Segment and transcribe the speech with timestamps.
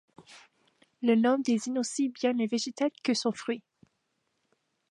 [1.03, 3.61] Le nom désigne aussi bien le végétal que son fruit.